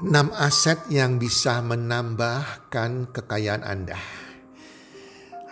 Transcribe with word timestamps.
Enam 0.00 0.32
aset 0.32 0.88
yang 0.88 1.20
bisa 1.20 1.60
menambahkan 1.60 3.12
kekayaan 3.12 3.60
Anda. 3.60 4.00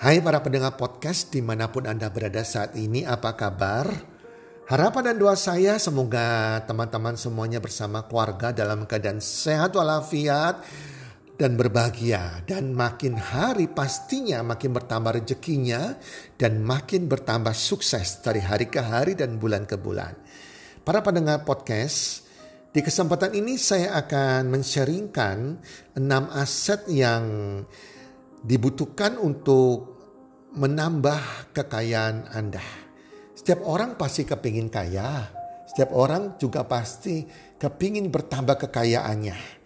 Hai 0.01 0.25
para 0.25 0.41
pendengar 0.41 0.73
podcast 0.81 1.29
di 1.29 1.45
mana 1.45 1.69
pun 1.69 1.85
Anda 1.85 2.09
berada 2.09 2.41
saat 2.49 2.73
ini, 2.73 3.05
apa 3.05 3.37
kabar? 3.37 3.93
Harapan 4.73 5.13
dan 5.13 5.17
doa 5.21 5.37
saya 5.37 5.77
semoga 5.77 6.65
teman-teman 6.65 7.21
semuanya 7.21 7.61
bersama 7.61 8.09
keluarga 8.09 8.49
dalam 8.49 8.89
keadaan 8.89 9.21
sehat 9.21 9.77
walafiat 9.77 10.65
dan 11.37 11.53
berbahagia. 11.53 12.41
Dan 12.49 12.73
makin 12.73 13.21
hari 13.21 13.69
pastinya 13.69 14.41
makin 14.41 14.73
bertambah 14.73 15.13
rezekinya 15.13 15.93
dan 16.41 16.65
makin 16.65 17.05
bertambah 17.05 17.53
sukses 17.53 18.25
dari 18.25 18.41
hari 18.41 18.73
ke 18.73 18.81
hari 18.81 19.13
dan 19.13 19.37
bulan 19.37 19.69
ke 19.69 19.77
bulan. 19.77 20.17
Para 20.89 21.05
pendengar 21.05 21.45
podcast, 21.45 22.28
di 22.69 22.80
kesempatan 22.84 23.33
ini 23.33 23.56
saya 23.56 23.97
akan 23.97 24.52
men-sharingkan 24.52 25.36
enam 25.97 26.24
aset 26.36 26.84
yang 26.92 27.24
dibutuhkan 28.44 29.16
untuk 29.16 29.97
menambah 30.52 31.52
kekayaan 31.56 32.28
Anda. 32.28 32.64
Setiap 33.33 33.64
orang 33.64 33.96
pasti 33.96 34.28
kepingin 34.28 34.69
kaya. 34.69 35.33
Setiap 35.69 35.96
orang 35.96 36.36
juga 36.36 36.64
pasti 36.69 37.24
kepingin 37.56 38.12
bertambah 38.12 38.69
kekayaannya. 38.69 39.56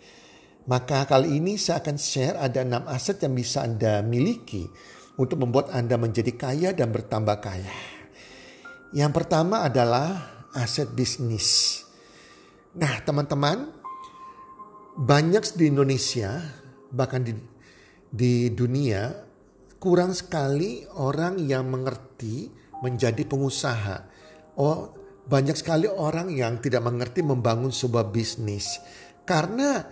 Maka 0.70 1.02
kali 1.10 1.42
ini 1.42 1.58
saya 1.58 1.82
akan 1.82 1.96
share 1.98 2.38
ada 2.38 2.62
enam 2.62 2.86
aset 2.86 3.18
yang 3.18 3.34
bisa 3.34 3.66
Anda 3.66 3.98
miliki 3.98 4.62
untuk 5.18 5.42
membuat 5.42 5.74
Anda 5.74 5.98
menjadi 5.98 6.38
kaya 6.38 6.70
dan 6.70 6.94
bertambah 6.94 7.36
kaya. 7.42 7.74
Yang 8.94 9.10
pertama 9.10 9.66
adalah 9.66 10.22
aset 10.54 10.86
bisnis. 10.94 11.81
Nah, 12.72 13.04
teman-teman, 13.04 13.68
banyak 14.96 15.44
di 15.60 15.68
Indonesia, 15.68 16.40
bahkan 16.88 17.20
di, 17.20 17.36
di 18.08 18.48
dunia, 18.48 19.12
kurang 19.76 20.16
sekali 20.16 20.80
orang 20.96 21.36
yang 21.36 21.68
mengerti 21.68 22.48
menjadi 22.80 23.28
pengusaha. 23.28 23.96
Oh, 24.56 24.88
banyak 25.28 25.52
sekali 25.52 25.84
orang 25.84 26.32
yang 26.32 26.64
tidak 26.64 26.80
mengerti 26.80 27.20
membangun 27.20 27.68
sebuah 27.68 28.08
bisnis. 28.08 28.80
Karena 29.28 29.84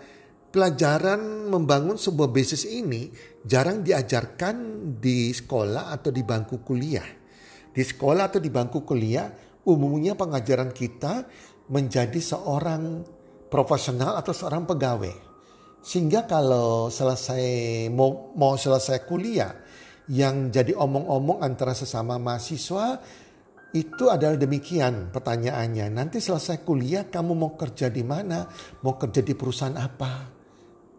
pelajaran 0.48 1.52
membangun 1.52 2.00
sebuah 2.00 2.32
bisnis 2.32 2.64
ini 2.64 3.12
jarang 3.44 3.84
diajarkan 3.84 4.56
di 4.96 5.28
sekolah 5.36 5.92
atau 5.92 6.08
di 6.08 6.24
bangku 6.24 6.64
kuliah. 6.64 7.06
Di 7.70 7.84
sekolah 7.84 8.32
atau 8.32 8.40
di 8.40 8.48
bangku 8.48 8.88
kuliah, 8.88 9.28
umumnya 9.68 10.16
pengajaran 10.16 10.72
kita 10.72 11.28
menjadi 11.70 12.18
seorang 12.18 13.06
profesional 13.46 14.18
atau 14.18 14.34
seorang 14.34 14.66
pegawai. 14.66 15.14
Sehingga 15.80 16.28
kalau 16.28 16.92
selesai 16.92 17.88
mau, 17.88 18.34
mau 18.36 18.58
selesai 18.58 19.06
kuliah 19.08 19.54
yang 20.10 20.50
jadi 20.50 20.76
omong-omong 20.76 21.40
antara 21.40 21.72
sesama 21.72 22.20
mahasiswa 22.20 23.00
itu 23.70 24.10
adalah 24.10 24.34
demikian 24.34 25.14
pertanyaannya. 25.14 25.88
Nanti 25.94 26.18
selesai 26.18 26.66
kuliah 26.66 27.06
kamu 27.06 27.32
mau 27.38 27.54
kerja 27.54 27.86
di 27.86 28.02
mana? 28.02 28.44
Mau 28.82 28.98
kerja 28.98 29.22
di 29.22 29.32
perusahaan 29.38 29.78
apa? 29.78 30.26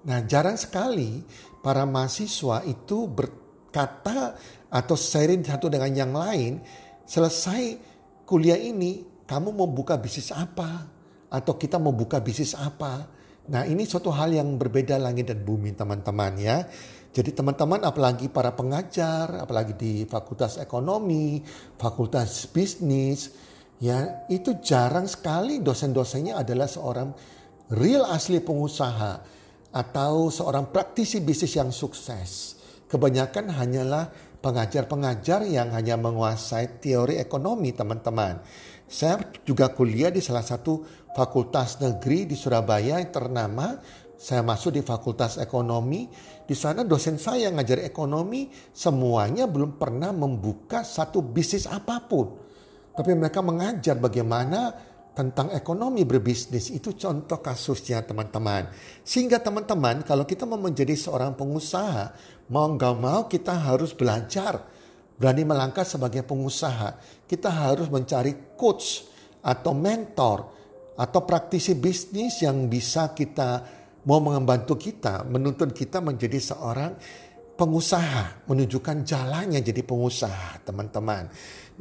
Nah 0.08 0.20
jarang 0.26 0.56
sekali 0.56 1.22
para 1.62 1.86
mahasiswa 1.86 2.64
itu 2.66 3.06
berkata 3.12 4.34
atau 4.72 4.96
sharing 4.96 5.44
satu 5.44 5.68
dengan 5.68 5.92
yang 5.94 6.14
lain 6.16 6.64
selesai 7.06 7.78
kuliah 8.24 8.58
ini 8.58 9.11
kamu 9.32 9.56
mau 9.56 9.70
buka 9.72 9.96
bisnis 9.96 10.36
apa? 10.36 10.84
Atau 11.32 11.56
kita 11.56 11.80
mau 11.80 11.96
buka 11.96 12.20
bisnis 12.20 12.52
apa? 12.52 13.08
Nah 13.48 13.64
ini 13.64 13.88
suatu 13.88 14.12
hal 14.12 14.36
yang 14.36 14.60
berbeda 14.60 15.00
langit 15.00 15.32
dan 15.32 15.40
bumi 15.48 15.72
teman-teman 15.72 16.36
ya. 16.36 16.68
Jadi 17.16 17.32
teman-teman 17.32 17.80
apalagi 17.88 18.28
para 18.28 18.52
pengajar, 18.52 19.40
apalagi 19.40 19.80
di 19.80 19.94
fakultas 20.04 20.60
ekonomi, 20.60 21.40
fakultas 21.80 22.44
bisnis, 22.52 23.32
ya 23.80 24.28
itu 24.28 24.60
jarang 24.60 25.08
sekali 25.08 25.64
dosen-dosennya 25.64 26.36
adalah 26.36 26.68
seorang 26.68 27.16
real 27.72 28.12
asli 28.12 28.44
pengusaha 28.44 29.12
atau 29.72 30.28
seorang 30.28 30.76
praktisi 30.76 31.24
bisnis 31.24 31.56
yang 31.56 31.72
sukses. 31.72 32.60
Kebanyakan 32.92 33.56
hanyalah 33.56 34.12
pengajar-pengajar 34.44 35.48
yang 35.48 35.72
hanya 35.72 35.96
menguasai 35.96 36.84
teori 36.84 37.16
ekonomi 37.16 37.72
teman-teman. 37.72 38.44
Saya 38.92 39.24
juga 39.48 39.72
kuliah 39.72 40.12
di 40.12 40.20
salah 40.20 40.44
satu 40.44 40.84
fakultas 41.16 41.80
negeri 41.80 42.28
di 42.28 42.36
Surabaya 42.36 43.00
yang 43.00 43.08
ternama. 43.08 43.80
Saya 44.20 44.44
masuk 44.44 44.76
di 44.76 44.84
fakultas 44.84 45.40
ekonomi. 45.40 46.12
Di 46.44 46.52
sana 46.52 46.84
dosen 46.84 47.16
saya 47.16 47.48
yang 47.48 47.56
ngajar 47.56 47.80
ekonomi 47.88 48.52
semuanya 48.76 49.48
belum 49.48 49.80
pernah 49.80 50.12
membuka 50.12 50.84
satu 50.84 51.24
bisnis 51.24 51.72
apa 51.72 52.04
pun. 52.04 52.36
Tapi 52.92 53.16
mereka 53.16 53.40
mengajar 53.40 53.96
bagaimana 53.96 54.76
tentang 55.16 55.56
ekonomi 55.56 56.04
berbisnis 56.04 56.68
itu 56.76 56.92
contoh 57.00 57.40
kasusnya 57.40 58.04
teman-teman. 58.04 58.68
Sehingga 59.08 59.40
teman-teman 59.40 60.04
kalau 60.04 60.28
kita 60.28 60.44
mau 60.44 60.60
menjadi 60.60 61.00
seorang 61.00 61.40
pengusaha 61.40 62.12
mau 62.52 62.68
nggak 62.76 62.96
mau 63.00 63.32
kita 63.32 63.56
harus 63.56 63.96
belajar 63.96 64.68
berani 65.22 65.46
melangkah 65.46 65.86
sebagai 65.86 66.26
pengusaha, 66.26 66.98
kita 67.30 67.54
harus 67.54 67.94
mencari 67.94 68.58
coach 68.58 69.06
atau 69.46 69.78
mentor 69.78 70.50
atau 70.98 71.22
praktisi 71.22 71.78
bisnis 71.78 72.42
yang 72.42 72.66
bisa 72.66 73.14
kita 73.14 73.62
mau 74.10 74.18
membantu 74.18 74.82
kita, 74.82 75.22
menuntun 75.30 75.70
kita 75.70 76.02
menjadi 76.02 76.42
seorang 76.42 76.98
pengusaha, 77.54 78.50
menunjukkan 78.50 79.06
jalannya 79.06 79.62
jadi 79.62 79.86
pengusaha, 79.86 80.66
teman-teman. 80.66 81.30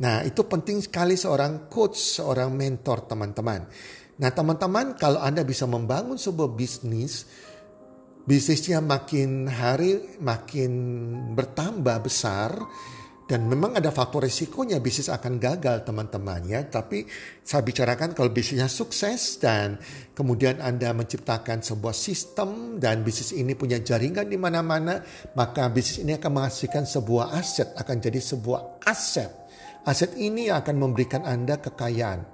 Nah, 0.04 0.20
itu 0.20 0.44
penting 0.44 0.84
sekali 0.84 1.16
seorang 1.16 1.72
coach, 1.72 2.20
seorang 2.20 2.52
mentor, 2.52 3.08
teman-teman. 3.08 3.64
Nah, 4.20 4.28
teman-teman, 4.28 5.00
kalau 5.00 5.24
Anda 5.24 5.40
bisa 5.40 5.64
membangun 5.64 6.20
sebuah 6.20 6.52
bisnis, 6.52 7.24
bisnisnya 8.28 8.84
makin 8.84 9.48
hari 9.48 10.20
makin 10.20 10.72
bertambah 11.32 12.04
besar, 12.04 12.52
dan 13.30 13.46
memang 13.46 13.78
ada 13.78 13.94
faktor 13.94 14.26
risikonya 14.26 14.82
bisnis 14.82 15.06
akan 15.06 15.38
gagal 15.38 15.86
teman-teman 15.86 16.50
ya. 16.50 16.66
Tapi 16.66 17.06
saya 17.46 17.62
bicarakan 17.62 18.10
kalau 18.10 18.34
bisnisnya 18.34 18.66
sukses 18.66 19.38
dan 19.38 19.78
kemudian 20.18 20.58
Anda 20.58 20.90
menciptakan 20.90 21.62
sebuah 21.62 21.94
sistem 21.94 22.82
dan 22.82 23.06
bisnis 23.06 23.30
ini 23.30 23.54
punya 23.54 23.78
jaringan 23.78 24.26
di 24.26 24.34
mana-mana. 24.34 24.98
Maka 25.38 25.70
bisnis 25.70 26.02
ini 26.02 26.18
akan 26.18 26.42
menghasilkan 26.42 26.90
sebuah 26.90 27.30
aset, 27.38 27.70
akan 27.78 27.96
jadi 28.02 28.18
sebuah 28.18 28.82
aset. 28.82 29.30
Aset 29.86 30.18
ini 30.18 30.50
akan 30.50 30.74
memberikan 30.74 31.22
Anda 31.22 31.62
kekayaan. 31.62 32.26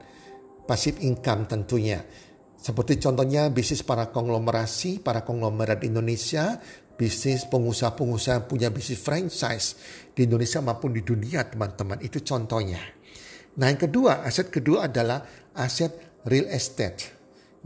Pasif 0.65 0.97
income 1.05 1.45
tentunya. 1.45 2.01
Seperti 2.57 2.97
contohnya 2.97 3.53
bisnis 3.53 3.85
para 3.85 4.09
konglomerasi, 4.09 5.05
para 5.05 5.21
konglomerat 5.21 5.85
Indonesia 5.85 6.57
bisnis 6.97 7.45
pengusaha-pengusaha 7.47 8.41
yang 8.41 8.47
punya 8.49 8.69
bisnis 8.73 8.99
franchise 8.99 9.77
di 10.17 10.25
Indonesia 10.25 10.65
maupun 10.65 10.97
di 10.97 11.05
dunia 11.05 11.45
teman-teman. 11.45 12.01
Itu 12.01 12.25
contohnya. 12.25 12.81
Nah 13.57 13.67
yang 13.69 13.81
kedua, 13.81 14.25
aset 14.25 14.49
kedua 14.49 14.89
adalah 14.89 15.23
aset 15.53 15.93
real 16.25 16.49
estate. 16.49 17.13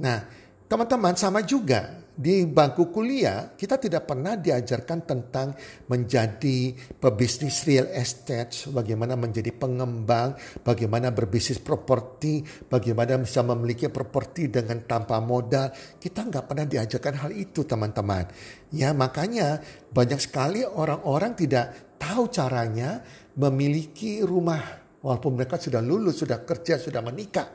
Nah 0.03 0.27
teman-teman 0.67 1.15
sama 1.15 1.47
juga 1.47 2.00
di 2.15 2.45
bangku 2.45 2.93
kuliah 2.93 3.55
kita 3.57 3.81
tidak 3.81 4.05
pernah 4.11 4.37
diajarkan 4.37 5.09
tentang 5.09 5.57
menjadi 5.89 6.75
pebisnis 6.99 7.65
real 7.65 7.89
estate, 7.91 8.69
bagaimana 8.69 9.17
menjadi 9.17 9.55
pengembang, 9.55 10.37
bagaimana 10.61 11.15
berbisnis 11.15 11.63
properti, 11.63 12.45
bagaimana 12.69 13.17
bisa 13.21 13.41
memiliki 13.41 13.89
properti 13.89 14.53
dengan 14.53 14.85
tanpa 14.85 15.23
modal. 15.23 15.73
Kita 15.97 16.27
nggak 16.27 16.45
pernah 16.45 16.67
diajarkan 16.69 17.15
hal 17.27 17.31
itu 17.33 17.65
teman-teman. 17.65 18.27
Ya 18.75 18.93
makanya 18.93 19.63
banyak 19.91 20.21
sekali 20.21 20.63
orang-orang 20.63 21.35
tidak 21.35 21.97
tahu 22.01 22.29
caranya 22.33 23.03
memiliki 23.37 24.25
rumah 24.25 24.81
walaupun 25.01 25.37
mereka 25.37 25.57
sudah 25.57 25.81
lulus, 25.81 26.21
sudah 26.21 26.45
kerja, 26.45 26.77
sudah 26.77 27.01
menikah. 27.01 27.49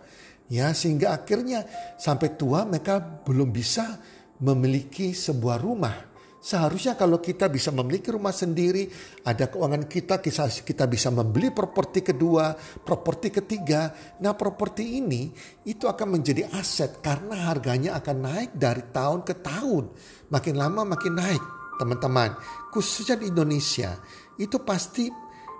Ya 0.45 0.69
sehingga 0.77 1.09
akhirnya 1.17 1.65
sampai 1.97 2.37
tua 2.37 2.69
mereka 2.69 3.01
belum 3.01 3.49
bisa 3.49 3.97
memiliki 4.41 5.15
sebuah 5.15 5.57
rumah. 5.61 6.15
Seharusnya 6.45 6.93
kalau 6.93 7.17
kita 7.17 7.49
bisa 7.49 7.73
memiliki 7.73 8.13
rumah 8.13 8.29
sendiri, 8.29 8.85
ada 9.25 9.49
keuangan 9.49 9.89
kita, 9.89 10.21
kita 10.21 10.85
bisa 10.85 11.09
membeli 11.09 11.49
properti 11.49 12.05
kedua, 12.05 12.53
properti 12.85 13.33
ketiga. 13.33 13.89
Nah 14.21 14.37
properti 14.37 15.01
ini 15.01 15.33
itu 15.65 15.89
akan 15.89 16.21
menjadi 16.21 16.45
aset 16.53 17.01
karena 17.01 17.49
harganya 17.49 17.97
akan 17.97 18.17
naik 18.29 18.51
dari 18.53 18.85
tahun 18.93 19.25
ke 19.25 19.41
tahun. 19.41 19.83
Makin 20.29 20.53
lama 20.53 20.85
makin 20.85 21.17
naik 21.17 21.43
teman-teman. 21.81 22.37
Khususnya 22.69 23.17
di 23.17 23.33
Indonesia 23.33 23.97
itu 24.37 24.61
pasti 24.61 25.09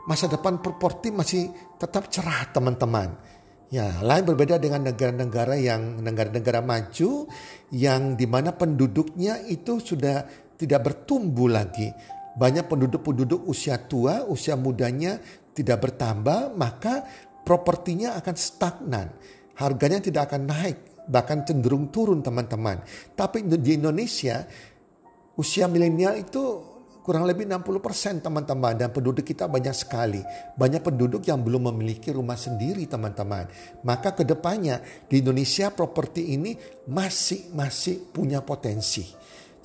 masa 0.05 0.29
depan 0.29 0.61
properti 0.61 1.09
masih 1.09 1.49
tetap 1.81 2.13
cerah 2.13 2.53
teman-teman. 2.53 3.09
Ya, 3.73 3.97
lain 4.05 4.29
berbeda 4.29 4.61
dengan 4.61 4.85
negara-negara 4.85 5.57
yang 5.57 5.97
negara-negara 5.97 6.61
maju 6.61 7.25
yang 7.73 8.13
di 8.13 8.29
mana 8.29 8.53
penduduknya 8.53 9.41
itu 9.49 9.81
sudah 9.81 10.21
tidak 10.53 10.85
bertumbuh 10.85 11.49
lagi. 11.49 11.89
Banyak 12.37 12.69
penduduk-penduduk 12.69 13.47
usia 13.49 13.81
tua, 13.81 14.21
usia 14.29 14.53
mudanya 14.53 15.17
tidak 15.55 15.89
bertambah, 15.89 16.53
maka 16.53 17.07
propertinya 17.41 18.13
akan 18.21 18.35
stagnan. 18.37 19.07
Harganya 19.57 20.03
tidak 20.03 20.29
akan 20.29 20.45
naik, 20.45 20.77
bahkan 21.09 21.41
cenderung 21.47 21.89
turun 21.89 22.21
teman-teman. 22.21 22.85
Tapi 23.17 23.49
di 23.49 23.71
Indonesia 23.81 24.45
usia 25.39 25.65
milenial 25.65 26.21
itu 26.21 26.74
kurang 27.05 27.29
lebih 27.29 27.45
60% 27.45 28.25
teman-teman 28.25 28.73
dan 28.73 28.89
penduduk 28.89 29.21
kita 29.21 29.45
banyak 29.45 29.77
sekali. 29.77 30.25
Banyak 30.57 30.81
penduduk 30.81 31.21
yang 31.29 31.45
belum 31.45 31.69
memiliki 31.69 32.09
rumah 32.09 32.33
sendiri 32.33 32.89
teman-teman. 32.89 33.45
Maka 33.85 34.17
ke 34.17 34.25
depannya 34.25 34.81
di 35.05 35.21
Indonesia 35.21 35.69
properti 35.69 36.33
ini 36.33 36.57
masih 36.89 37.53
masih 37.53 38.09
punya 38.09 38.41
potensi. 38.41 39.05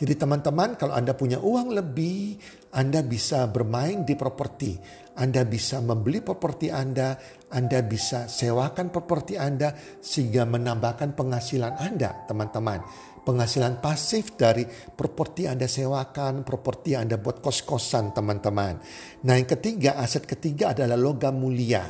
Jadi 0.00 0.16
teman-teman 0.16 0.76
kalau 0.76 0.96
Anda 0.96 1.16
punya 1.16 1.40
uang 1.40 1.76
lebih, 1.76 2.36
Anda 2.76 3.00
bisa 3.00 3.48
bermain 3.48 4.04
di 4.04 4.16
properti. 4.16 4.76
Anda 5.20 5.44
bisa 5.44 5.84
membeli 5.84 6.24
properti 6.24 6.72
Anda, 6.72 7.16
Anda 7.52 7.84
bisa 7.84 8.24
sewakan 8.24 8.88
properti 8.88 9.36
Anda 9.36 9.76
sehingga 10.00 10.48
menambahkan 10.48 11.12
penghasilan 11.12 11.76
Anda 11.76 12.24
teman-teman 12.24 12.80
penghasilan 13.24 13.78
pasif 13.78 14.34
dari 14.34 14.64
properti 14.68 15.46
Anda 15.46 15.68
sewakan, 15.68 16.42
properti 16.42 16.96
Anda 16.96 17.20
buat 17.20 17.44
kos-kosan 17.44 18.16
teman-teman. 18.16 18.80
Nah 19.24 19.34
yang 19.36 19.48
ketiga, 19.48 20.00
aset 20.00 20.24
ketiga 20.24 20.72
adalah 20.72 20.96
logam 20.96 21.36
mulia 21.36 21.84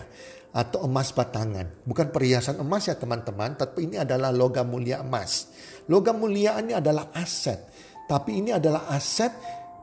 atau 0.51 0.87
emas 0.87 1.15
batangan. 1.15 1.87
Bukan 1.87 2.11
perhiasan 2.11 2.59
emas 2.59 2.91
ya 2.91 2.99
teman-teman, 2.99 3.55
tapi 3.55 3.87
ini 3.87 4.03
adalah 4.03 4.35
logam 4.35 4.67
mulia 4.67 5.03
emas. 5.03 5.51
Logam 5.87 6.19
mulia 6.19 6.59
ini 6.59 6.75
adalah 6.75 7.15
aset, 7.15 7.71
tapi 8.11 8.43
ini 8.43 8.51
adalah 8.51 8.91
aset 8.91 9.31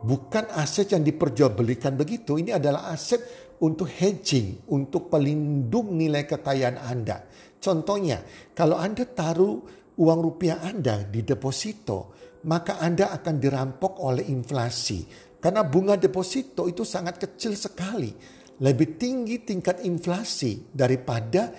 bukan 0.04 0.52
aset 0.54 0.94
yang 0.94 1.04
diperjualbelikan 1.04 1.96
begitu. 1.96 2.38
Ini 2.38 2.60
adalah 2.60 2.92
aset 2.92 3.48
untuk 3.64 3.90
hedging, 3.90 4.70
untuk 4.70 5.10
pelindung 5.10 5.98
nilai 5.98 6.28
kekayaan 6.28 6.78
Anda. 6.78 7.26
Contohnya, 7.58 8.22
kalau 8.54 8.78
Anda 8.78 9.08
taruh 9.10 9.87
uang 9.98 10.20
rupiah 10.22 10.62
Anda 10.62 11.02
di 11.04 11.26
deposito, 11.26 12.14
maka 12.46 12.78
Anda 12.78 13.10
akan 13.14 13.36
dirampok 13.42 14.00
oleh 14.06 14.30
inflasi. 14.30 15.04
Karena 15.38 15.66
bunga 15.66 15.98
deposito 15.98 16.66
itu 16.70 16.86
sangat 16.86 17.18
kecil 17.22 17.54
sekali. 17.58 18.10
Lebih 18.58 18.98
tinggi 18.98 19.46
tingkat 19.46 19.86
inflasi 19.86 20.74
daripada 20.74 21.54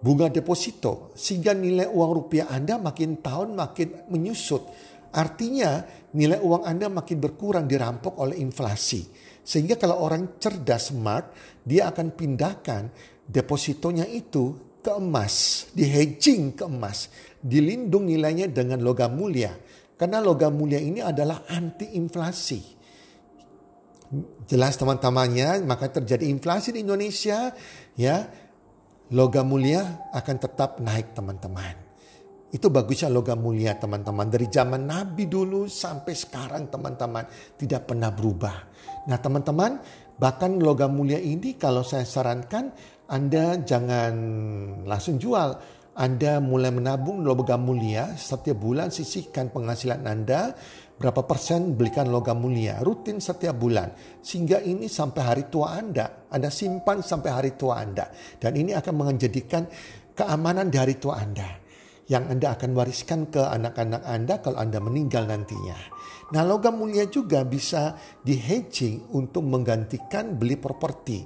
bunga 0.00 0.28
deposito. 0.28 1.12
Sehingga 1.16 1.56
nilai 1.56 1.88
uang 1.88 2.10
rupiah 2.12 2.52
Anda 2.52 2.76
makin 2.76 3.20
tahun 3.24 3.56
makin 3.56 4.12
menyusut. 4.12 4.62
Artinya 5.16 5.80
nilai 6.12 6.36
uang 6.40 6.68
Anda 6.68 6.92
makin 6.92 7.16
berkurang 7.20 7.64
dirampok 7.64 8.20
oleh 8.20 8.36
inflasi. 8.36 9.08
Sehingga 9.46 9.80
kalau 9.80 10.02
orang 10.02 10.36
cerdas 10.36 10.92
smart, 10.92 11.32
dia 11.62 11.88
akan 11.88 12.12
pindahkan 12.12 12.82
depositonya 13.24 14.04
itu 14.04 14.65
ke 14.86 14.94
emas, 14.94 15.66
di 15.74 15.82
hedging 15.82 16.54
ke 16.54 16.62
emas, 16.70 17.10
dilindung 17.42 18.06
nilainya 18.06 18.46
dengan 18.46 18.78
logam 18.78 19.18
mulia. 19.18 19.50
Karena 19.98 20.22
logam 20.22 20.54
mulia 20.54 20.78
ini 20.78 21.02
adalah 21.02 21.42
anti 21.50 21.98
inflasi. 21.98 22.62
Jelas 24.46 24.78
teman-temannya, 24.78 25.66
maka 25.66 25.90
terjadi 25.90 26.30
inflasi 26.30 26.70
di 26.70 26.86
Indonesia, 26.86 27.50
ya 27.98 28.30
logam 29.10 29.50
mulia 29.50 30.06
akan 30.14 30.36
tetap 30.38 30.78
naik 30.78 31.18
teman-teman. 31.18 31.74
Itu 32.54 32.70
bagusnya 32.70 33.10
logam 33.10 33.42
mulia 33.42 33.74
teman-teman. 33.74 34.30
Dari 34.30 34.46
zaman 34.46 34.86
Nabi 34.86 35.26
dulu 35.26 35.66
sampai 35.66 36.14
sekarang 36.14 36.70
teman-teman 36.70 37.26
tidak 37.58 37.90
pernah 37.90 38.14
berubah. 38.14 38.56
Nah 39.10 39.18
teman-teman 39.18 39.82
bahkan 40.14 40.54
logam 40.56 40.94
mulia 40.94 41.18
ini 41.18 41.58
kalau 41.58 41.82
saya 41.82 42.06
sarankan 42.06 42.70
anda 43.06 43.62
jangan 43.62 44.14
langsung 44.82 45.22
jual. 45.22 45.78
Anda 45.96 46.44
mulai 46.44 46.68
menabung 46.76 47.24
logam 47.24 47.64
mulia, 47.64 48.12
setiap 48.20 48.60
bulan 48.60 48.92
sisihkan 48.92 49.48
penghasilan 49.48 50.04
Anda, 50.04 50.52
berapa 51.00 51.24
persen 51.24 51.72
belikan 51.72 52.12
logam 52.12 52.36
mulia, 52.36 52.84
rutin 52.84 53.16
setiap 53.16 53.56
bulan. 53.56 53.96
Sehingga 54.20 54.60
ini 54.60 54.92
sampai 54.92 55.22
hari 55.24 55.44
tua 55.48 55.72
Anda, 55.72 56.28
Anda 56.28 56.52
simpan 56.52 57.00
sampai 57.00 57.30
hari 57.32 57.56
tua 57.56 57.80
Anda. 57.80 58.12
Dan 58.12 58.60
ini 58.60 58.76
akan 58.76 58.92
menjadikan 58.92 59.64
keamanan 60.12 60.68
di 60.68 60.76
hari 60.76 61.00
tua 61.00 61.16
Anda. 61.16 61.64
Yang 62.12 62.24
Anda 62.28 62.46
akan 62.60 62.70
wariskan 62.76 63.20
ke 63.32 63.40
anak-anak 63.40 64.02
Anda 64.04 64.34
kalau 64.44 64.60
Anda 64.60 64.78
meninggal 64.84 65.24
nantinya. 65.24 65.96
Nah 66.36 66.42
logam 66.44 66.76
mulia 66.76 67.08
juga 67.08 67.40
bisa 67.46 67.96
di 68.20 68.36
hedging 68.36 69.16
untuk 69.16 69.48
menggantikan 69.48 70.36
beli 70.36 70.60
properti. 70.60 71.24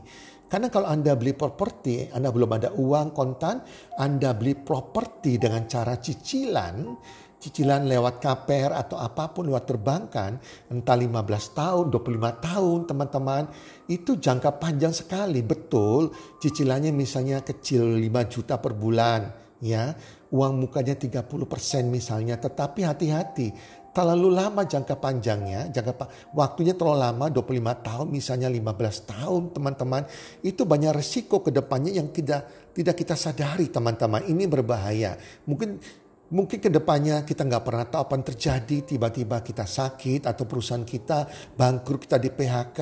Karena 0.51 0.67
kalau 0.67 0.91
Anda 0.91 1.15
beli 1.15 1.31
properti, 1.31 2.11
Anda 2.11 2.35
belum 2.35 2.51
ada 2.59 2.75
uang 2.75 3.15
kontan, 3.15 3.63
Anda 3.95 4.35
beli 4.35 4.59
properti 4.59 5.39
dengan 5.39 5.71
cara 5.71 5.95
cicilan, 5.95 6.91
cicilan 7.39 7.87
lewat 7.87 8.19
KPR 8.19 8.75
atau 8.75 8.99
apa 8.99 9.31
pun 9.31 9.47
lewat 9.47 9.65
perbankan, 9.65 10.43
entah 10.75 10.99
15 10.99 11.55
tahun, 11.55 11.85
25 11.95 12.47
tahun 12.51 12.79
teman-teman, 12.83 13.45
itu 13.87 14.19
jangka 14.19 14.59
panjang 14.59 14.91
sekali. 14.91 15.39
Betul, 15.47 16.11
cicilannya 16.43 16.91
misalnya 16.91 17.47
kecil 17.47 17.97
5 17.97 18.27
juta 18.27 18.59
per 18.59 18.75
bulan, 18.75 19.31
ya. 19.63 19.95
Uang 20.31 20.63
mukanya 20.67 20.95
30% 20.95 21.91
misalnya, 21.91 22.39
tetapi 22.39 22.87
hati-hati 22.87 23.51
terlalu 23.91 24.31
lama 24.31 24.63
jangka 24.63 24.97
panjangnya, 24.99 25.71
jangka 25.71 25.93
pa 25.99 26.07
waktunya 26.35 26.79
terlalu 26.79 26.99
lama 27.03 27.27
25 27.29 27.87
tahun 27.87 28.07
misalnya 28.11 28.49
15 28.51 29.11
tahun 29.11 29.43
teman-teman, 29.51 30.03
itu 30.47 30.63
banyak 30.63 30.93
resiko 30.95 31.43
ke 31.43 31.51
depannya 31.51 31.95
yang 31.95 32.15
tidak 32.15 32.71
tidak 32.71 32.95
kita 32.95 33.19
sadari 33.19 33.67
teman-teman. 33.69 34.23
Ini 34.27 34.45
berbahaya. 34.47 35.19
Mungkin 35.47 35.71
Mungkin 36.31 36.63
ke 36.63 36.71
depannya 36.71 37.27
kita 37.27 37.43
nggak 37.43 37.65
pernah 37.67 37.87
tahu 37.91 38.07
apa 38.07 38.15
yang 38.15 38.27
terjadi, 38.31 38.77
tiba-tiba 38.87 39.43
kita 39.43 39.67
sakit 39.67 40.31
atau 40.31 40.47
perusahaan 40.47 40.87
kita 40.87 41.27
bangkrut, 41.59 42.07
kita 42.07 42.23
di 42.23 42.31
PHK 42.31 42.81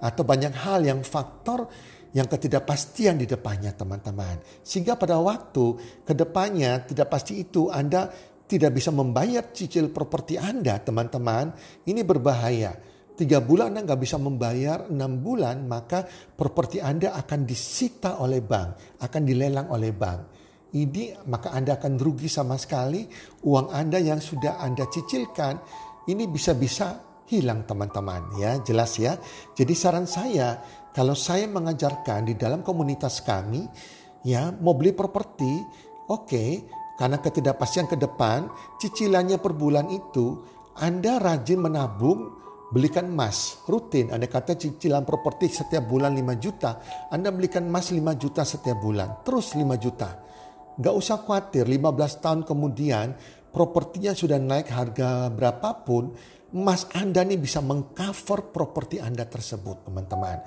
atau 0.00 0.22
banyak 0.24 0.56
hal 0.64 0.88
yang 0.88 1.04
faktor 1.04 1.68
yang 2.16 2.24
ketidakpastian 2.24 3.20
di 3.20 3.28
depannya 3.28 3.76
teman-teman. 3.76 4.40
Sehingga 4.64 4.96
pada 4.96 5.20
waktu 5.20 5.76
ke 6.00 6.16
depannya 6.16 6.80
tidak 6.88 7.12
pasti 7.12 7.44
itu 7.44 7.68
Anda 7.68 8.08
tidak 8.48 8.80
bisa 8.80 8.88
membayar 8.88 9.52
cicil 9.52 9.92
properti 9.92 10.40
Anda, 10.40 10.80
teman-teman, 10.80 11.52
ini 11.84 12.00
berbahaya. 12.00 12.72
Tiga 13.18 13.44
bulan 13.44 13.76
Anda 13.76 13.92
nggak 13.92 14.00
bisa 14.00 14.16
membayar, 14.16 14.88
enam 14.88 15.20
bulan 15.20 15.68
maka 15.68 16.06
properti 16.32 16.80
Anda 16.80 17.12
akan 17.12 17.44
disita 17.44 18.24
oleh 18.24 18.40
bank, 18.40 18.98
akan 19.04 19.22
dilelang 19.26 19.68
oleh 19.68 19.92
bank. 19.92 20.20
Ini 20.72 21.28
maka 21.28 21.52
Anda 21.52 21.76
akan 21.76 21.98
rugi 21.98 22.30
sama 22.30 22.56
sekali. 22.56 23.04
Uang 23.44 23.74
Anda 23.74 23.98
yang 23.98 24.22
sudah 24.22 24.62
Anda 24.62 24.86
cicilkan 24.86 25.54
ini 26.08 26.24
bisa-bisa 26.30 27.04
hilang 27.28 27.68
teman-teman 27.68 28.38
ya 28.40 28.56
jelas 28.64 28.96
ya. 28.96 29.18
Jadi 29.52 29.74
saran 29.76 30.08
saya 30.08 30.60
kalau 30.94 31.18
saya 31.18 31.44
mengajarkan 31.50 32.32
di 32.32 32.34
dalam 32.38 32.64
komunitas 32.64 33.20
kami 33.26 33.66
ya 34.24 34.54
mau 34.62 34.78
beli 34.78 34.96
properti 34.96 35.52
oke 36.08 36.24
okay, 36.26 36.50
karena 36.98 37.22
ketidakpastian 37.22 37.86
ke 37.86 37.94
depan 37.94 38.50
cicilannya 38.82 39.38
per 39.38 39.54
bulan 39.54 39.86
itu 39.86 40.42
Anda 40.82 41.22
rajin 41.22 41.62
menabung 41.62 42.34
belikan 42.74 43.08
emas 43.08 43.62
rutin. 43.70 44.10
Anda 44.10 44.26
kata 44.26 44.58
cicilan 44.58 45.06
properti 45.06 45.48
setiap 45.48 45.86
bulan 45.86 46.12
5 46.18 46.36
juta. 46.42 46.82
Anda 47.08 47.30
belikan 47.30 47.70
emas 47.70 47.94
5 47.94 48.02
juta 48.18 48.42
setiap 48.44 48.78
bulan. 48.82 49.22
Terus 49.24 49.54
5 49.56 49.78
juta. 49.78 50.10
Gak 50.78 50.94
usah 50.94 51.22
khawatir 51.22 51.66
15 51.66 52.22
tahun 52.22 52.40
kemudian 52.46 53.14
propertinya 53.50 54.14
sudah 54.14 54.38
naik 54.38 54.70
harga 54.70 55.26
berapapun, 55.32 56.14
emas 56.54 56.86
Anda 56.94 57.26
ini 57.26 57.40
bisa 57.40 57.58
mengcover 57.58 58.54
properti 58.54 59.02
Anda 59.02 59.26
tersebut, 59.26 59.88
teman-teman. 59.88 60.38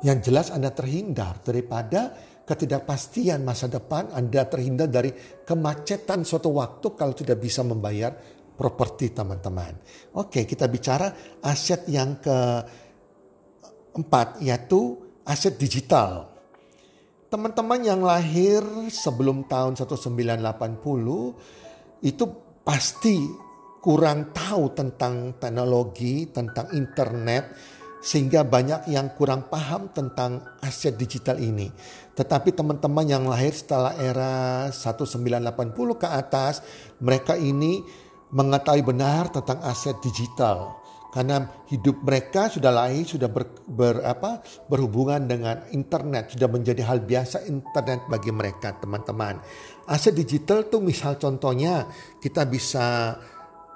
Yang 0.00 0.18
jelas 0.30 0.48
Anda 0.48 0.72
terhindar 0.72 1.44
daripada 1.44 2.16
ketidakpastian 2.46 3.42
masa 3.42 3.66
depan, 3.66 4.14
Anda 4.14 4.46
terhindar 4.46 4.86
dari 4.86 5.10
kemacetan 5.42 6.22
suatu 6.22 6.54
waktu 6.54 6.94
kalau 6.94 7.12
tidak 7.12 7.42
bisa 7.42 7.66
membayar 7.66 8.14
properti, 8.56 9.12
teman-teman. 9.12 9.76
Oke, 10.16 10.48
kita 10.48 10.64
bicara 10.70 11.12
aset 11.42 11.84
yang 11.90 12.16
keempat, 12.22 14.38
yaitu 14.40 14.96
aset 15.26 15.58
digital. 15.58 16.30
Teman-teman 17.26 17.82
yang 17.82 18.06
lahir 18.06 18.62
sebelum 18.88 19.50
tahun 19.50 19.74
1980 19.74 22.06
itu 22.06 22.24
pasti 22.62 23.18
kurang 23.82 24.30
tahu 24.30 24.70
tentang 24.72 25.34
teknologi, 25.36 26.30
tentang 26.30 26.70
internet, 26.72 27.50
sehingga 28.00 28.46
banyak 28.46 28.94
yang 28.94 29.10
kurang 29.18 29.50
paham 29.50 29.90
tentang 29.90 30.55
aset 30.66 30.98
digital 30.98 31.38
ini. 31.38 31.70
Tetapi 32.18 32.50
teman-teman 32.50 33.06
yang 33.06 33.24
lahir 33.30 33.54
setelah 33.54 33.94
era 33.94 34.66
1980 34.74 36.02
ke 36.02 36.08
atas, 36.10 36.60
mereka 36.98 37.38
ini 37.38 37.86
mengetahui 38.34 38.82
benar 38.82 39.30
tentang 39.30 39.62
aset 39.62 39.94
digital. 40.02 40.82
Karena 41.14 41.48
hidup 41.72 42.04
mereka 42.04 42.52
sudah 42.52 42.68
lahir 42.68 43.08
sudah 43.08 43.32
ber, 43.32 43.48
ber 43.64 44.04
apa 44.04 44.44
berhubungan 44.68 45.24
dengan 45.24 45.64
internet 45.72 46.36
sudah 46.36 46.44
menjadi 46.44 46.84
hal 46.84 47.08
biasa 47.08 47.48
internet 47.48 48.04
bagi 48.04 48.28
mereka 48.34 48.76
teman-teman. 48.76 49.40
Aset 49.88 50.12
digital 50.12 50.68
tuh 50.68 50.84
misal 50.84 51.16
contohnya 51.16 51.88
kita 52.20 52.44
bisa 52.44 53.16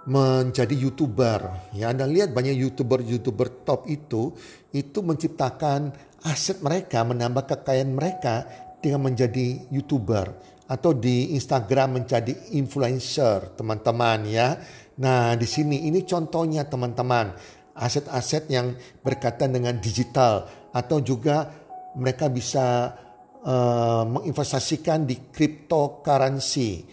menjadi 0.04 0.72
youtuber. 0.72 1.70
Ya 1.76 1.92
anda 1.92 2.04
lihat 2.04 2.32
banyak 2.32 2.56
youtuber 2.56 3.04
youtuber 3.04 3.48
top 3.64 3.88
itu 3.88 4.32
itu 4.74 4.98
menciptakan 5.00 5.92
aset 6.26 6.60
mereka 6.60 7.04
menambah 7.04 7.48
kekayaan 7.48 7.92
mereka 7.92 8.44
dengan 8.80 9.12
menjadi 9.12 9.68
youtuber 9.72 10.32
atau 10.70 10.94
di 10.94 11.34
Instagram 11.34 12.02
menjadi 12.02 12.54
influencer 12.54 13.58
teman-teman 13.58 14.22
ya 14.28 14.54
Nah, 15.00 15.32
di 15.32 15.48
sini 15.48 15.88
ini 15.88 16.04
contohnya 16.04 16.68
teman-teman, 16.68 17.32
aset-aset 17.72 18.52
yang 18.52 18.76
berkaitan 19.00 19.48
dengan 19.48 19.80
digital 19.80 20.44
atau 20.76 21.00
juga 21.00 21.48
mereka 21.96 22.28
bisa 22.28 22.92
uh, 23.40 24.04
menginvestasikan 24.04 25.08
di 25.08 25.32
cryptocurrency. 25.32 26.84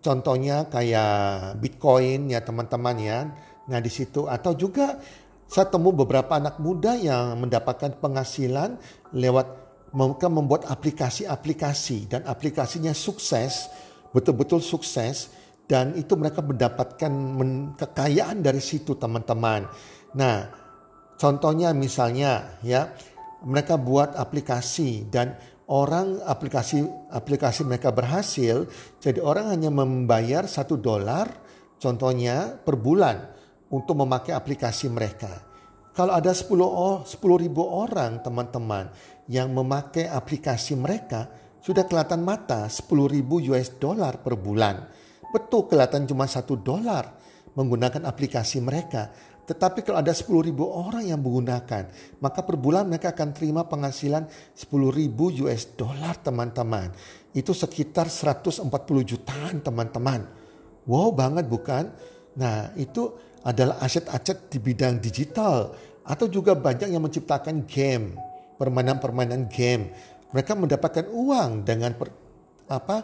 Contohnya 0.00 0.64
kayak 0.72 1.60
Bitcoin 1.60 2.32
ya 2.32 2.40
teman-teman 2.40 2.96
ya. 2.96 3.18
Nah, 3.68 3.78
di 3.84 3.92
situ 3.92 4.24
atau 4.24 4.56
juga 4.56 4.96
saya 5.46 5.70
temu 5.70 5.94
beberapa 5.94 6.34
anak 6.34 6.58
muda 6.58 6.98
yang 6.98 7.38
mendapatkan 7.38 8.02
penghasilan 8.02 8.82
lewat 9.14 9.46
mereka 9.94 10.26
membuat 10.26 10.66
aplikasi-aplikasi 10.66 12.10
dan 12.10 12.26
aplikasinya 12.26 12.90
sukses, 12.90 13.70
betul-betul 14.10 14.58
sukses 14.58 15.30
dan 15.70 15.94
itu 15.94 16.18
mereka 16.18 16.42
mendapatkan 16.42 17.10
kekayaan 17.78 18.42
dari 18.42 18.58
situ 18.58 18.98
teman-teman. 18.98 19.70
Nah, 20.18 20.50
contohnya 21.14 21.70
misalnya 21.72 22.58
ya 22.66 22.90
mereka 23.46 23.78
buat 23.78 24.18
aplikasi 24.18 25.06
dan 25.06 25.38
orang 25.70 26.18
aplikasi 26.26 26.82
aplikasi 27.14 27.62
mereka 27.62 27.94
berhasil, 27.94 28.66
jadi 28.98 29.22
orang 29.22 29.54
hanya 29.54 29.70
membayar 29.70 30.44
satu 30.50 30.76
dolar 30.76 31.30
contohnya 31.78 32.58
per 32.58 32.74
bulan 32.74 33.35
untuk 33.70 33.98
memakai 33.98 34.32
aplikasi 34.34 34.86
mereka. 34.90 35.42
Kalau 35.96 36.12
ada 36.12 36.30
10, 36.36 37.08
10 37.08 37.08
ribu 37.40 37.62
orang 37.64 38.20
teman-teman 38.20 38.92
yang 39.32 39.48
memakai 39.48 40.04
aplikasi 40.06 40.76
mereka, 40.76 41.26
sudah 41.64 41.88
kelihatan 41.88 42.20
mata 42.22 42.68
10 42.68 42.84
ribu 43.08 43.40
US 43.50 43.74
dollar 43.80 44.20
per 44.20 44.36
bulan. 44.36 44.86
Betul 45.32 45.66
kelihatan 45.66 46.06
cuma 46.06 46.28
satu 46.28 46.54
dolar 46.60 47.16
menggunakan 47.56 48.04
aplikasi 48.04 48.60
mereka. 48.60 49.10
Tetapi 49.46 49.86
kalau 49.86 50.02
ada 50.02 50.10
10 50.10 50.26
ribu 50.42 50.66
orang 50.66 51.06
yang 51.06 51.22
menggunakan, 51.22 51.90
maka 52.18 52.40
per 52.42 52.58
bulan 52.58 52.86
mereka 52.90 53.14
akan 53.14 53.30
terima 53.30 53.62
penghasilan 53.64 54.26
10 54.52 54.68
ribu 54.90 55.32
US 55.46 55.74
dollar 55.78 56.18
teman-teman. 56.18 56.92
Itu 57.32 57.54
sekitar 57.54 58.10
140 58.10 58.68
jutaan 59.06 59.62
teman-teman. 59.62 60.28
Wow 60.86 61.14
banget 61.14 61.46
bukan? 61.50 61.88
Nah 62.36 62.74
itu 62.76 63.16
adalah 63.46 63.78
aset-aset 63.78 64.50
di 64.50 64.58
bidang 64.58 64.98
digital. 64.98 65.70
Atau 66.06 66.26
juga 66.30 66.54
banyak 66.58 66.90
yang 66.90 67.02
menciptakan 67.02 67.66
game, 67.66 68.18
permainan-permainan 68.58 69.46
game. 69.50 69.90
Mereka 70.34 70.58
mendapatkan 70.58 71.06
uang 71.10 71.66
dengan 71.66 71.94
per, 71.94 72.10
apa 72.66 72.96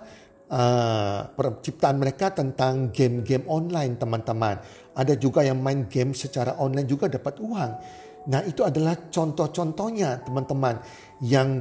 uh, 0.50 1.18
perciptaan 1.34 1.98
mereka 1.98 2.30
tentang 2.30 2.90
game-game 2.94 3.46
online 3.46 3.98
teman-teman. 3.98 4.58
Ada 4.94 5.18
juga 5.18 5.42
yang 5.42 5.58
main 5.58 5.90
game 5.90 6.14
secara 6.14 6.58
online 6.58 6.86
juga 6.86 7.10
dapat 7.10 7.42
uang. 7.42 7.70
Nah 8.30 8.40
itu 8.46 8.62
adalah 8.62 8.94
contoh-contohnya 9.10 10.22
teman-teman 10.22 10.78
yang 11.26 11.58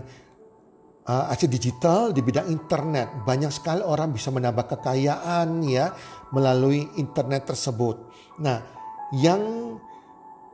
uh, 1.08 1.32
aset 1.32 1.50
digital 1.50 2.12
di 2.12 2.22
bidang 2.22 2.52
internet. 2.52 3.24
Banyak 3.26 3.52
sekali 3.54 3.82
orang 3.82 4.14
bisa 4.14 4.30
menambah 4.30 4.66
kekayaan 4.78 5.62
ya 5.66 5.94
melalui 6.36 6.86
internet 6.98 7.50
tersebut. 7.50 7.98
Nah 8.42 8.62
yang 9.16 9.76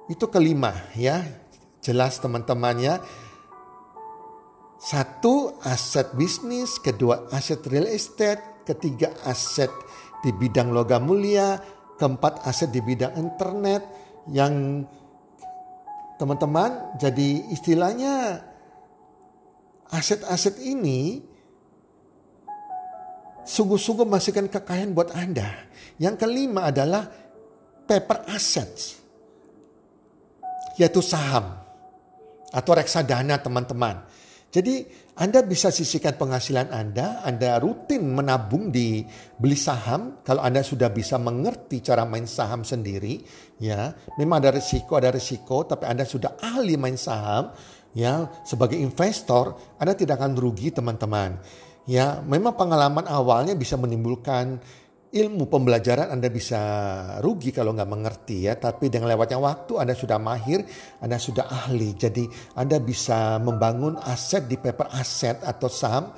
itu 0.08 0.26
kelima 0.32 0.74
ya 0.96 1.24
jelas 1.84 2.20
teman-teman 2.24 2.76
ya 2.80 2.96
satu, 4.78 5.58
aset 5.66 6.14
bisnis. 6.14 6.78
Kedua, 6.78 7.28
aset 7.34 7.66
real 7.66 7.90
estate. 7.90 8.62
Ketiga, 8.62 9.10
aset 9.26 9.74
di 10.22 10.30
bidang 10.30 10.70
logam 10.70 11.10
mulia. 11.10 11.58
Keempat, 11.98 12.46
aset 12.46 12.70
di 12.70 12.80
bidang 12.86 13.18
internet. 13.18 13.82
Yang 14.30 14.86
teman-teman 16.22 16.98
jadi 17.02 17.50
istilahnya 17.50 18.46
aset-aset 19.92 20.60
ini 20.64 21.24
sungguh-sungguh 23.48 24.04
menghasilkan 24.04 24.52
kekayaan 24.52 24.92
buat 24.92 25.16
Anda. 25.16 25.68
Yang 25.98 26.28
kelima 26.28 26.70
adalah 26.70 27.08
paper 27.88 28.28
assets. 28.32 29.00
Yaitu 30.78 31.02
saham 31.02 31.58
atau 32.54 32.72
reksadana 32.78 33.42
teman-teman 33.42 34.06
jadi 34.48 34.88
Anda 35.18 35.44
bisa 35.44 35.74
sisihkan 35.74 36.16
penghasilan 36.16 36.72
Anda, 36.72 37.26
Anda 37.26 37.60
rutin 37.60 38.16
menabung 38.16 38.72
di 38.72 39.04
beli 39.36 39.58
saham 39.60 40.22
kalau 40.24 40.40
Anda 40.40 40.64
sudah 40.64 40.88
bisa 40.94 41.20
mengerti 41.20 41.84
cara 41.84 42.08
main 42.08 42.24
saham 42.30 42.64
sendiri, 42.64 43.26
ya. 43.60 43.92
Memang 44.16 44.40
ada 44.40 44.56
risiko, 44.56 44.96
ada 44.96 45.12
risiko, 45.12 45.68
tapi 45.68 45.90
Anda 45.90 46.08
sudah 46.08 46.40
ahli 46.40 46.80
main 46.80 46.96
saham, 46.96 47.52
ya. 47.98 48.30
Sebagai 48.46 48.78
investor, 48.78 49.58
Anda 49.82 49.98
tidak 49.98 50.22
akan 50.22 50.38
rugi, 50.38 50.70
teman-teman. 50.70 51.42
Ya, 51.90 52.22
memang 52.22 52.54
pengalaman 52.54 53.10
awalnya 53.10 53.58
bisa 53.58 53.74
menimbulkan 53.80 54.62
ilmu 55.08 55.48
pembelajaran 55.48 56.12
Anda 56.12 56.28
bisa 56.28 56.60
rugi 57.24 57.56
kalau 57.56 57.74
nggak 57.74 57.90
mengerti 57.90 58.46
ya. 58.46 58.60
Tapi 58.60 58.92
dengan 58.92 59.10
lewatnya 59.10 59.40
waktu 59.40 59.80
Anda 59.80 59.96
sudah 59.96 60.20
mahir, 60.20 60.68
Anda 61.00 61.18
sudah 61.18 61.48
ahli. 61.48 61.96
Jadi 61.96 62.28
Anda 62.60 62.78
bisa 62.84 63.40
membangun 63.40 63.98
aset 64.04 64.46
di 64.46 64.60
paper 64.60 64.92
aset 64.94 65.42
atau 65.42 65.72
saham 65.72 66.12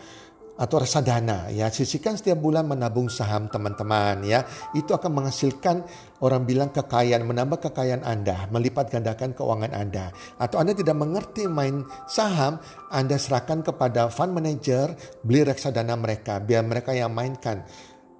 atau 0.59 0.83
reksadana 0.83 1.47
ya. 1.49 1.71
Sisihkan 1.71 2.19
setiap 2.19 2.43
bulan 2.43 2.67
menabung 2.67 3.07
saham 3.07 3.47
teman-teman 3.47 4.27
ya. 4.27 4.43
Itu 4.75 4.91
akan 4.91 5.23
menghasilkan 5.23 5.87
orang 6.19 6.43
bilang 6.43 6.69
kekayaan 6.75 7.23
menambah 7.23 7.63
kekayaan 7.71 8.03
Anda 8.03 8.51
melipat 8.51 8.91
gandakan 8.91 9.31
keuangan 9.31 9.71
Anda. 9.71 10.11
Atau 10.35 10.59
Anda 10.59 10.75
tidak 10.75 10.99
mengerti 10.99 11.47
main 11.47 11.87
saham 12.11 12.59
Anda 12.91 13.15
serahkan 13.15 13.63
kepada 13.63 14.11
fund 14.11 14.35
manager 14.35 14.91
beli 15.23 15.47
reksadana 15.47 15.95
mereka 15.95 16.43
biar 16.43 16.67
mereka 16.67 16.91
yang 16.91 17.15
mainkan 17.15 17.63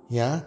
ya 0.08 0.40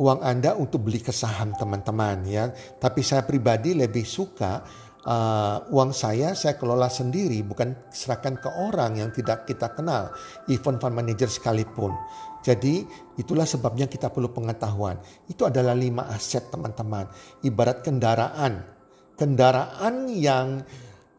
uang 0.00 0.20
Anda 0.24 0.56
untuk 0.56 0.88
beli 0.88 1.00
kesaham 1.00 1.56
teman-teman 1.56 2.24
ya. 2.28 2.52
Tapi 2.52 3.00
saya 3.00 3.24
pribadi 3.24 3.72
lebih 3.72 4.04
suka 4.04 4.64
uh, 5.06 5.64
uang 5.72 5.92
saya 5.96 6.36
saya 6.36 6.56
kelola 6.60 6.92
sendiri 6.92 7.40
bukan 7.46 7.88
serahkan 7.88 8.40
ke 8.40 8.48
orang 8.48 9.00
yang 9.00 9.10
tidak 9.14 9.48
kita 9.48 9.72
kenal, 9.72 10.12
even 10.50 10.76
fund 10.76 10.94
manager 10.96 11.28
sekalipun. 11.30 11.94
Jadi 12.40 12.84
itulah 13.20 13.44
sebabnya 13.44 13.84
kita 13.84 14.08
perlu 14.08 14.32
pengetahuan. 14.32 14.96
Itu 15.28 15.44
adalah 15.44 15.76
lima 15.76 16.08
aset 16.08 16.48
teman-teman. 16.48 17.04
Ibarat 17.44 17.84
kendaraan. 17.84 18.64
Kendaraan 19.12 20.08
yang 20.08 20.64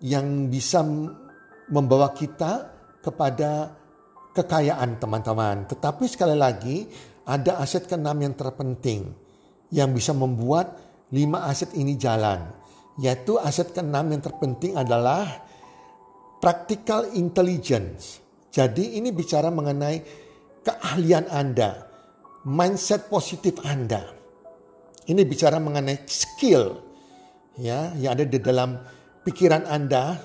yang 0.02 0.50
bisa 0.50 0.82
membawa 1.70 2.10
kita 2.18 2.74
kepada 3.06 3.70
kekayaan 4.34 4.98
teman-teman. 4.98 5.70
Tetapi 5.70 6.10
sekali 6.10 6.34
lagi 6.34 6.90
ada 7.30 7.62
aset 7.62 7.86
keenam 7.86 8.18
yang 8.18 8.34
terpenting 8.34 9.14
yang 9.70 9.94
bisa 9.94 10.12
membuat 10.18 10.74
lima 11.14 11.46
aset 11.46 11.70
ini 11.78 11.94
jalan. 12.02 12.61
Yaitu 13.00 13.40
aset 13.40 13.72
keenam 13.72 14.12
yang 14.12 14.20
terpenting 14.20 14.76
adalah 14.76 15.24
practical 16.42 17.08
intelligence. 17.14 18.20
Jadi 18.52 19.00
ini 19.00 19.16
bicara 19.16 19.48
mengenai 19.48 20.04
keahlian 20.66 21.30
Anda, 21.32 21.88
mindset 22.44 23.08
positif 23.08 23.62
Anda. 23.64 24.04
Ini 25.08 25.24
bicara 25.24 25.58
mengenai 25.58 26.04
skill 26.04 26.78
ya 27.58 27.96
yang 27.96 28.20
ada 28.20 28.26
di 28.28 28.40
dalam 28.44 28.76
pikiran 29.24 29.64
Anda, 29.70 30.20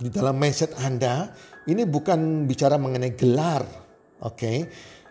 di 0.00 0.08
dalam 0.08 0.40
mindset 0.40 0.72
Anda. 0.80 1.28
Ini 1.68 1.84
bukan 1.84 2.48
bicara 2.48 2.80
mengenai 2.80 3.12
gelar, 3.14 3.62
oke? 4.24 4.32
Okay? 4.32 4.58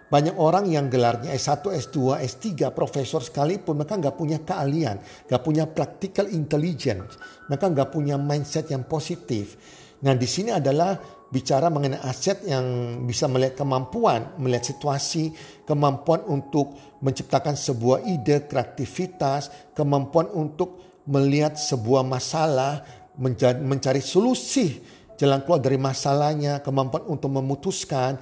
Banyak 0.09 0.41
orang 0.41 0.65
yang 0.65 0.89
gelarnya 0.89 1.37
S1, 1.37 1.69
S2, 1.69 2.17
S3, 2.25 2.73
profesor 2.73 3.21
sekalipun 3.21 3.77
mereka 3.77 3.93
nggak 3.93 4.17
punya 4.17 4.41
keahlian, 4.41 4.97
nggak 5.29 5.41
punya 5.45 5.69
practical 5.69 6.25
intelligence, 6.33 7.21
mereka 7.45 7.69
nggak 7.69 7.93
punya 7.93 8.17
mindset 8.17 8.73
yang 8.73 8.89
positif. 8.89 9.53
Nah 10.01 10.17
di 10.17 10.25
sini 10.25 10.49
adalah 10.49 10.97
bicara 11.29 11.69
mengenai 11.69 12.01
aset 12.01 12.41
yang 12.49 12.65
bisa 13.05 13.29
melihat 13.29 13.61
kemampuan, 13.61 14.33
melihat 14.41 14.73
situasi, 14.73 15.29
kemampuan 15.69 16.25
untuk 16.25 16.73
menciptakan 17.05 17.53
sebuah 17.53 18.01
ide, 18.09 18.49
kreativitas, 18.49 19.71
kemampuan 19.77 20.25
untuk 20.33 20.99
melihat 21.05 21.53
sebuah 21.53 22.01
masalah, 22.01 22.81
mencari 23.61 24.01
solusi, 24.01 24.81
jalan 25.21 25.45
keluar 25.45 25.61
dari 25.61 25.77
masalahnya, 25.77 26.65
kemampuan 26.65 27.05
untuk 27.05 27.29
memutuskan. 27.29 28.17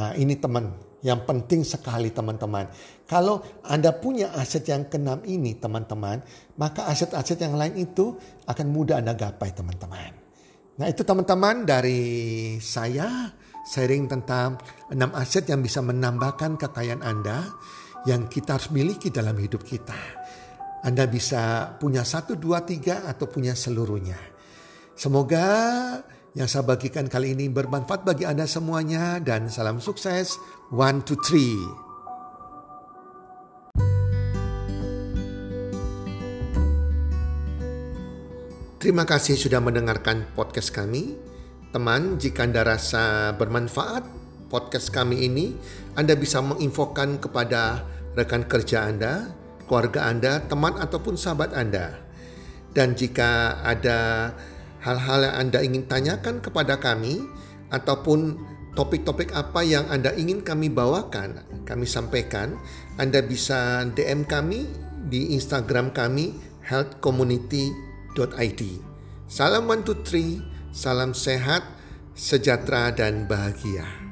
Nah 0.00 0.16
ini 0.16 0.38
teman, 0.40 0.70
yang 1.00 1.24
penting 1.24 1.64
sekali 1.64 2.12
teman-teman. 2.12 2.68
Kalau 3.08 3.40
Anda 3.64 3.96
punya 3.96 4.36
aset 4.36 4.68
yang 4.68 4.88
keenam 4.92 5.24
ini 5.24 5.56
teman-teman, 5.56 6.20
maka 6.60 6.86
aset-aset 6.88 7.40
yang 7.40 7.56
lain 7.56 7.74
itu 7.80 8.14
akan 8.44 8.66
mudah 8.68 9.00
Anda 9.00 9.16
gapai 9.16 9.50
teman-teman. 9.56 10.12
Nah 10.80 10.86
itu 10.88 11.04
teman-teman 11.04 11.68
dari 11.68 12.00
saya 12.60 13.28
sharing 13.68 14.08
tentang 14.08 14.56
enam 14.92 15.12
aset 15.16 15.44
yang 15.48 15.60
bisa 15.60 15.84
menambahkan 15.84 16.56
kekayaan 16.56 17.04
Anda 17.04 17.48
yang 18.08 18.28
kita 18.32 18.56
harus 18.56 18.72
miliki 18.72 19.12
dalam 19.12 19.36
hidup 19.36 19.60
kita. 19.60 19.96
Anda 20.80 21.04
bisa 21.04 21.76
punya 21.76 22.00
satu, 22.00 22.40
dua, 22.40 22.64
tiga 22.64 23.04
atau 23.04 23.28
punya 23.28 23.52
seluruhnya. 23.52 24.16
Semoga 24.96 25.48
yang 26.30 26.46
saya 26.46 26.62
bagikan 26.62 27.10
kali 27.10 27.34
ini 27.34 27.50
bermanfaat 27.50 28.06
bagi 28.06 28.22
Anda 28.22 28.46
semuanya 28.46 29.18
dan 29.18 29.50
salam 29.50 29.82
sukses. 29.82 30.38
One, 30.70 31.02
two, 31.02 31.18
three. 31.18 31.58
Terima 38.80 39.04
kasih 39.04 39.36
sudah 39.36 39.58
mendengarkan 39.58 40.30
podcast 40.38 40.70
kami. 40.70 41.18
Teman, 41.74 42.16
jika 42.16 42.46
Anda 42.46 42.62
rasa 42.62 43.34
bermanfaat 43.34 44.06
podcast 44.48 44.94
kami 44.94 45.26
ini, 45.26 45.52
Anda 45.98 46.14
bisa 46.14 46.38
menginfokan 46.40 47.18
kepada 47.18 47.82
rekan 48.14 48.46
kerja 48.46 48.86
Anda, 48.86 49.34
keluarga 49.66 50.06
Anda, 50.06 50.40
teman 50.46 50.78
ataupun 50.78 51.18
sahabat 51.18 51.52
Anda. 51.52 51.98
Dan 52.70 52.94
jika 52.94 53.60
ada 53.66 54.30
hal-hal 54.80 55.28
yang 55.28 55.36
Anda 55.36 55.58
ingin 55.64 55.84
tanyakan 55.86 56.40
kepada 56.44 56.80
kami 56.80 57.22
ataupun 57.70 58.40
topik-topik 58.74 59.32
apa 59.36 59.60
yang 59.62 59.86
Anda 59.92 60.16
ingin 60.16 60.42
kami 60.42 60.72
bawakan, 60.72 61.44
kami 61.68 61.86
sampaikan, 61.86 62.58
Anda 62.96 63.22
bisa 63.22 63.86
DM 63.92 64.26
kami 64.26 64.66
di 65.06 65.36
Instagram 65.36 65.94
kami 65.94 66.34
healthcommunity.com 66.66 67.88
id. 68.18 68.62
Salam 69.30 69.70
one 69.70 69.86
two 69.86 69.94
three, 70.02 70.42
salam 70.74 71.14
sehat, 71.14 71.62
sejahtera 72.18 72.90
dan 72.90 73.30
bahagia. 73.30 74.09